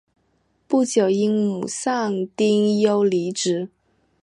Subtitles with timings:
[0.67, 3.69] 不久因母丧丁忧离职。